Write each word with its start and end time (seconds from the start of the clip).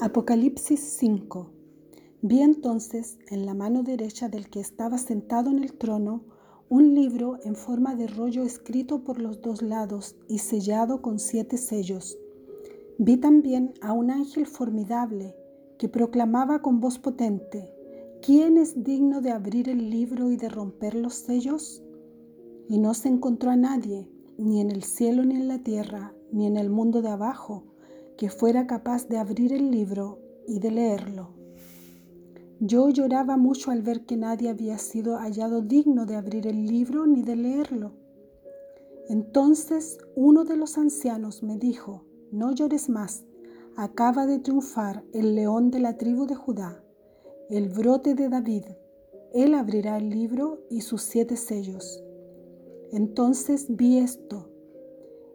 Apocalipsis 0.00 0.80
5 0.98 1.52
Vi 2.20 2.42
entonces 2.42 3.16
en 3.30 3.46
la 3.46 3.54
mano 3.54 3.84
derecha 3.84 4.28
del 4.28 4.50
que 4.50 4.58
estaba 4.58 4.98
sentado 4.98 5.50
en 5.50 5.62
el 5.62 5.72
trono 5.74 6.24
un 6.68 6.96
libro 6.96 7.38
en 7.44 7.54
forma 7.54 7.94
de 7.94 8.08
rollo 8.08 8.42
escrito 8.42 9.04
por 9.04 9.20
los 9.20 9.40
dos 9.40 9.62
lados 9.62 10.16
y 10.26 10.38
sellado 10.38 11.00
con 11.00 11.20
siete 11.20 11.58
sellos. 11.58 12.18
Vi 12.98 13.18
también 13.18 13.72
a 13.82 13.92
un 13.92 14.10
ángel 14.10 14.46
formidable 14.46 15.36
que 15.78 15.88
proclamaba 15.88 16.60
con 16.60 16.80
voz 16.80 16.98
potente, 16.98 17.72
¿quién 18.20 18.58
es 18.58 18.82
digno 18.82 19.20
de 19.20 19.30
abrir 19.30 19.68
el 19.68 19.90
libro 19.90 20.32
y 20.32 20.36
de 20.36 20.48
romper 20.48 20.96
los 20.96 21.14
sellos? 21.14 21.84
Y 22.68 22.78
no 22.78 22.94
se 22.94 23.10
encontró 23.10 23.50
a 23.50 23.56
nadie, 23.56 24.08
ni 24.38 24.60
en 24.60 24.72
el 24.72 24.82
cielo 24.82 25.24
ni 25.24 25.36
en 25.36 25.46
la 25.46 25.60
tierra, 25.60 26.12
ni 26.32 26.48
en 26.48 26.56
el 26.56 26.68
mundo 26.68 27.00
de 27.00 27.10
abajo, 27.10 27.73
que 28.16 28.30
fuera 28.30 28.66
capaz 28.66 29.08
de 29.08 29.18
abrir 29.18 29.52
el 29.52 29.70
libro 29.70 30.18
y 30.46 30.60
de 30.60 30.70
leerlo. 30.70 31.30
Yo 32.60 32.88
lloraba 32.88 33.36
mucho 33.36 33.70
al 33.70 33.82
ver 33.82 34.06
que 34.06 34.16
nadie 34.16 34.48
había 34.48 34.78
sido 34.78 35.16
hallado 35.18 35.60
digno 35.60 36.06
de 36.06 36.16
abrir 36.16 36.46
el 36.46 36.66
libro 36.66 37.06
ni 37.06 37.22
de 37.22 37.36
leerlo. 37.36 37.92
Entonces 39.08 39.98
uno 40.14 40.44
de 40.44 40.56
los 40.56 40.78
ancianos 40.78 41.42
me 41.42 41.58
dijo, 41.58 42.04
no 42.30 42.52
llores 42.52 42.88
más, 42.88 43.24
acaba 43.76 44.26
de 44.26 44.38
triunfar 44.38 45.04
el 45.12 45.34
león 45.34 45.70
de 45.70 45.80
la 45.80 45.96
tribu 45.98 46.26
de 46.26 46.36
Judá, 46.36 46.82
el 47.50 47.68
brote 47.68 48.14
de 48.14 48.28
David. 48.28 48.64
Él 49.34 49.54
abrirá 49.54 49.98
el 49.98 50.10
libro 50.10 50.60
y 50.70 50.82
sus 50.82 51.02
siete 51.02 51.36
sellos. 51.36 52.02
Entonces 52.92 53.66
vi 53.68 53.98
esto. 53.98 54.48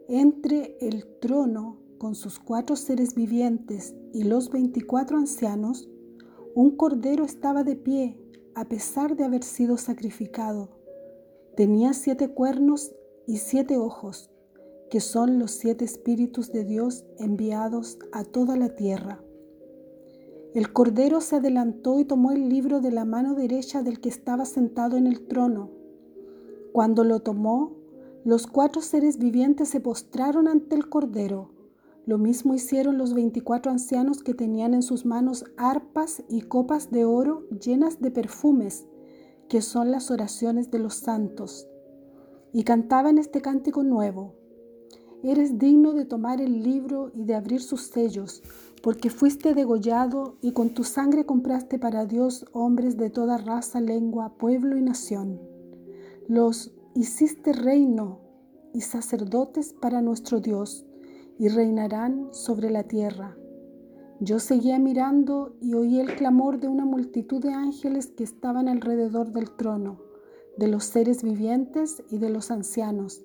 Entre 0.08 0.76
el 0.80 1.06
trono 1.20 1.78
con 2.00 2.14
sus 2.14 2.38
cuatro 2.38 2.76
seres 2.76 3.14
vivientes 3.14 3.94
y 4.14 4.22
los 4.22 4.48
veinticuatro 4.48 5.18
ancianos, 5.18 5.86
un 6.54 6.74
cordero 6.74 7.26
estaba 7.26 7.62
de 7.62 7.76
pie 7.76 8.18
a 8.54 8.64
pesar 8.64 9.16
de 9.16 9.24
haber 9.24 9.42
sido 9.42 9.76
sacrificado. 9.76 10.70
Tenía 11.58 11.92
siete 11.92 12.28
cuernos 12.28 12.94
y 13.26 13.36
siete 13.36 13.76
ojos, 13.76 14.30
que 14.88 15.00
son 15.00 15.38
los 15.38 15.50
siete 15.50 15.84
espíritus 15.84 16.52
de 16.52 16.64
Dios 16.64 17.04
enviados 17.18 17.98
a 18.12 18.24
toda 18.24 18.56
la 18.56 18.74
tierra. 18.76 19.22
El 20.54 20.72
cordero 20.72 21.20
se 21.20 21.36
adelantó 21.36 22.00
y 22.00 22.06
tomó 22.06 22.32
el 22.32 22.48
libro 22.48 22.80
de 22.80 22.92
la 22.92 23.04
mano 23.04 23.34
derecha 23.34 23.82
del 23.82 24.00
que 24.00 24.08
estaba 24.08 24.46
sentado 24.46 24.96
en 24.96 25.06
el 25.06 25.26
trono. 25.28 25.70
Cuando 26.72 27.04
lo 27.04 27.20
tomó, 27.20 27.76
los 28.24 28.46
cuatro 28.46 28.80
seres 28.80 29.18
vivientes 29.18 29.68
se 29.68 29.80
postraron 29.80 30.48
ante 30.48 30.76
el 30.76 30.88
cordero 30.88 31.59
lo 32.06 32.18
mismo 32.18 32.54
hicieron 32.54 32.98
los 32.98 33.14
veinticuatro 33.14 33.70
ancianos 33.70 34.22
que 34.22 34.34
tenían 34.34 34.74
en 34.74 34.82
sus 34.82 35.04
manos 35.04 35.44
arpas 35.56 36.22
y 36.28 36.42
copas 36.42 36.90
de 36.90 37.04
oro 37.04 37.46
llenas 37.50 38.00
de 38.00 38.10
perfumes, 38.10 38.86
que 39.48 39.60
son 39.60 39.90
las 39.90 40.10
oraciones 40.10 40.70
de 40.70 40.78
los 40.78 40.94
santos. 40.94 41.68
Y 42.52 42.64
cantaban 42.64 43.18
este 43.18 43.40
cántico 43.42 43.82
nuevo. 43.82 44.34
Eres 45.22 45.58
digno 45.58 45.92
de 45.92 46.06
tomar 46.06 46.40
el 46.40 46.62
libro 46.62 47.10
y 47.14 47.24
de 47.24 47.34
abrir 47.34 47.60
sus 47.60 47.82
sellos, 47.82 48.42
porque 48.82 49.10
fuiste 49.10 49.52
degollado 49.54 50.36
y 50.40 50.52
con 50.52 50.70
tu 50.70 50.84
sangre 50.84 51.26
compraste 51.26 51.78
para 51.78 52.06
Dios 52.06 52.46
hombres 52.52 52.96
de 52.96 53.10
toda 53.10 53.36
raza, 53.36 53.80
lengua, 53.80 54.38
pueblo 54.38 54.78
y 54.78 54.82
nación. 54.82 55.38
Los 56.26 56.72
hiciste 56.94 57.52
reino 57.52 58.20
y 58.72 58.80
sacerdotes 58.80 59.74
para 59.74 60.00
nuestro 60.00 60.40
Dios 60.40 60.86
y 61.40 61.48
reinarán 61.48 62.28
sobre 62.32 62.68
la 62.68 62.82
tierra. 62.82 63.34
Yo 64.20 64.38
seguía 64.38 64.78
mirando 64.78 65.56
y 65.62 65.72
oí 65.72 65.98
el 65.98 66.14
clamor 66.14 66.60
de 66.60 66.68
una 66.68 66.84
multitud 66.84 67.40
de 67.40 67.54
ángeles 67.54 68.08
que 68.08 68.24
estaban 68.24 68.68
alrededor 68.68 69.32
del 69.32 69.50
trono, 69.52 70.02
de 70.58 70.68
los 70.68 70.84
seres 70.84 71.22
vivientes 71.22 72.02
y 72.10 72.18
de 72.18 72.28
los 72.28 72.50
ancianos. 72.50 73.24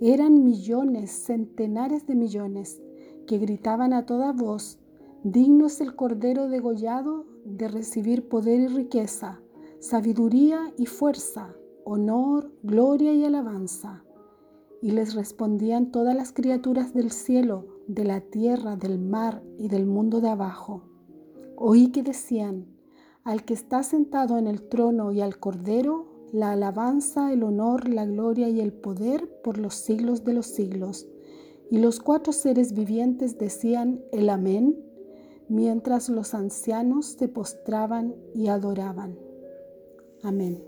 Eran 0.00 0.42
millones, 0.42 1.10
centenares 1.10 2.06
de 2.06 2.14
millones, 2.14 2.80
que 3.26 3.36
gritaban 3.36 3.92
a 3.92 4.06
toda 4.06 4.32
voz, 4.32 4.78
digno 5.22 5.66
es 5.66 5.82
el 5.82 5.94
Cordero 5.94 6.48
degollado 6.48 7.26
de 7.44 7.68
recibir 7.68 8.26
poder 8.26 8.60
y 8.60 8.68
riqueza, 8.68 9.38
sabiduría 9.80 10.72
y 10.78 10.86
fuerza, 10.86 11.54
honor, 11.84 12.50
gloria 12.62 13.12
y 13.12 13.26
alabanza. 13.26 14.02
Y 14.82 14.92
les 14.92 15.14
respondían 15.14 15.90
todas 15.90 16.14
las 16.14 16.32
criaturas 16.32 16.94
del 16.94 17.10
cielo, 17.10 17.66
de 17.86 18.04
la 18.04 18.20
tierra, 18.20 18.76
del 18.76 18.98
mar 18.98 19.42
y 19.58 19.68
del 19.68 19.86
mundo 19.86 20.20
de 20.20 20.28
abajo. 20.28 20.82
Oí 21.56 21.88
que 21.88 22.02
decían, 22.02 22.66
al 23.24 23.44
que 23.44 23.54
está 23.54 23.82
sentado 23.82 24.38
en 24.38 24.46
el 24.46 24.62
trono 24.62 25.12
y 25.12 25.20
al 25.20 25.38
cordero, 25.38 26.06
la 26.32 26.52
alabanza, 26.52 27.32
el 27.32 27.42
honor, 27.42 27.88
la 27.88 28.06
gloria 28.06 28.48
y 28.48 28.60
el 28.60 28.72
poder 28.72 29.28
por 29.42 29.58
los 29.58 29.74
siglos 29.74 30.24
de 30.24 30.32
los 30.32 30.46
siglos. 30.46 31.06
Y 31.70 31.78
los 31.78 32.00
cuatro 32.00 32.32
seres 32.32 32.72
vivientes 32.72 33.38
decían 33.38 34.00
el 34.12 34.28
amén, 34.30 34.76
mientras 35.48 36.08
los 36.08 36.34
ancianos 36.34 37.06
se 37.18 37.28
postraban 37.28 38.14
y 38.34 38.48
adoraban. 38.48 39.18
Amén. 40.22 40.62